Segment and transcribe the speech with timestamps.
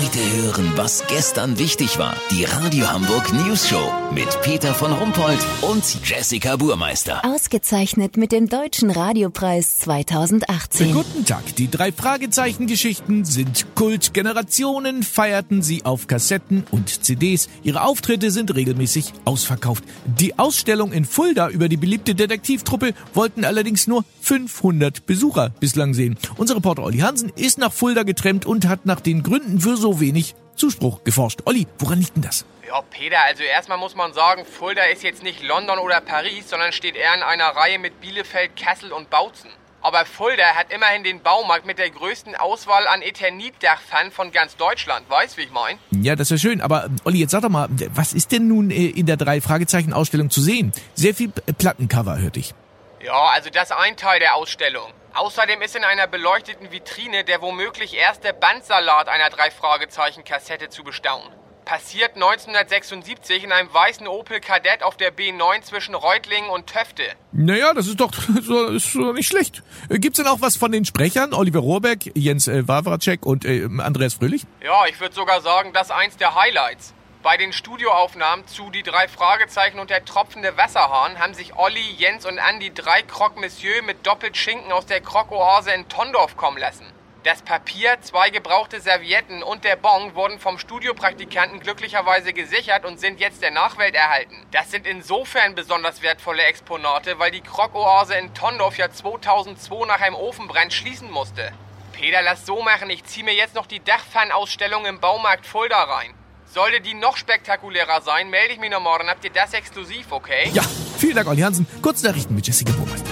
[0.00, 2.16] Heute hören, was gestern wichtig war.
[2.30, 7.22] Die Radio Hamburg News Show mit Peter von Rumpold und Jessica Burmeister.
[7.22, 10.94] Ausgezeichnet mit dem Deutschen Radiopreis 2018.
[10.94, 11.54] Guten Tag.
[11.56, 14.14] Die drei Fragezeichen-Geschichten sind Kult.
[14.14, 17.50] Generationen feierten sie auf Kassetten und CDs.
[17.62, 19.84] Ihre Auftritte sind regelmäßig ausverkauft.
[20.06, 26.16] Die Ausstellung in Fulda über die beliebte Detektivtruppe wollten allerdings nur 500 Besucher bislang sehen.
[26.38, 29.89] Unser Reporter Olli Hansen ist nach Fulda getrennt und hat nach den Gründen für so
[29.98, 31.40] wenig Zuspruch geforscht.
[31.46, 32.44] Olli, woran liegt denn das?
[32.68, 36.70] Ja, Peter, also erstmal muss man sagen, Fulda ist jetzt nicht London oder Paris, sondern
[36.70, 39.50] steht eher in einer Reihe mit Bielefeld, Kassel und Bautzen.
[39.82, 45.08] Aber Fulda hat immerhin den Baumarkt mit der größten Auswahl an Eternitdachpfannen von ganz Deutschland.
[45.08, 45.78] Weißt, wie ich mein?
[45.90, 46.60] Ja, das wäre schön.
[46.60, 49.92] Aber Olli, jetzt sag doch mal, was ist denn nun äh, in der drei Fragezeichen
[49.92, 50.72] Ausstellung zu sehen?
[50.94, 52.54] Sehr viel äh, Plattencover, hörte ich.
[53.02, 54.92] Ja, also das ist ein Teil der Ausstellung.
[55.14, 61.28] Außerdem ist in einer beleuchteten Vitrine der womöglich erste Bandsalat einer Drei-Fragezeichen-Kassette zu bestaunen.
[61.64, 67.02] Passiert 1976 in einem weißen Opel Kadett auf der B9 zwischen Reutlingen und Töfte.
[67.32, 69.62] Naja, das ist doch, so, ist doch nicht schlecht.
[69.88, 71.34] Äh, Gibt's denn auch was von den Sprechern?
[71.34, 74.42] Oliver Rohrbeck, Jens äh, Wawracek und äh, Andreas Fröhlich?
[74.62, 76.94] Ja, ich würde sogar sagen, das ist eins der Highlights.
[77.22, 82.24] Bei den Studioaufnahmen zu Die drei Fragezeichen und der tropfende Wasserhahn haben sich Olli, Jens
[82.24, 86.86] und Andi drei Croque Monsieur mit doppelt Schinken aus der Croque-Oase in Tondorf kommen lassen.
[87.24, 93.20] Das Papier, zwei gebrauchte Servietten und der Bon wurden vom Studiopraktikanten glücklicherweise gesichert und sind
[93.20, 94.46] jetzt der Nachwelt erhalten.
[94.52, 100.16] Das sind insofern besonders wertvolle Exponate, weil die Croque-Oase in Tondorf ja 2002 nach einem
[100.16, 101.52] Ofenbrand schließen musste.
[101.92, 106.14] Peter, lass so machen, ich zieh mir jetzt noch die Dachpfannausstellung im Baumarkt Fulda rein.
[106.52, 109.08] Sollte die noch spektakulärer sein, melde ich mich noch morgen.
[109.08, 110.50] Habt ihr das exklusiv, okay?
[110.52, 110.62] Ja,
[110.98, 111.64] vielen Dank, Olli Hansen.
[111.80, 113.08] Kurznachrichten mit Jessica Burmeister.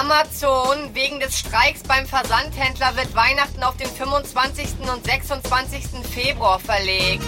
[0.00, 4.88] Amazon, wegen des Streiks beim Versandhändler wird Weihnachten auf den 25.
[4.90, 5.84] und 26.
[6.10, 7.24] Februar verlegt.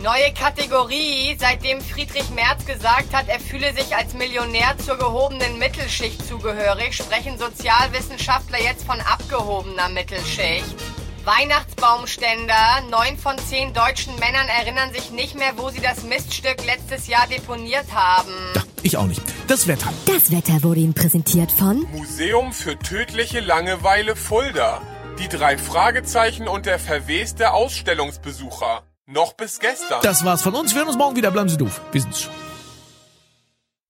[0.00, 6.26] Neue Kategorie, seitdem Friedrich Merz gesagt hat, er fühle sich als Millionär zur gehobenen Mittelschicht
[6.26, 10.76] zugehörig, sprechen Sozialwissenschaftler jetzt von abgehobener Mittelschicht.
[11.24, 12.82] Weihnachtsbaumständer.
[12.90, 17.26] Neun von zehn deutschen Männern erinnern sich nicht mehr, wo sie das Miststück letztes Jahr
[17.26, 18.32] deponiert haben.
[18.54, 19.22] Ja, ich auch nicht.
[19.46, 19.92] Das Wetter.
[20.06, 24.82] Das Wetter wurde Ihnen präsentiert von Museum für tödliche Langeweile Fulda.
[25.18, 28.82] Die drei Fragezeichen und der verweste Ausstellungsbesucher.
[29.06, 30.00] Noch bis gestern.
[30.02, 30.72] Das war's von uns.
[30.74, 31.30] Wir hören uns morgen wieder.
[31.30, 31.80] Bleiben Sie doof.
[31.92, 32.32] Wir sind's schon.